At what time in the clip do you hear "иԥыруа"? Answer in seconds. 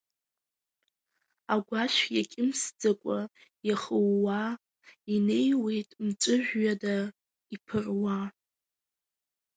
7.55-8.17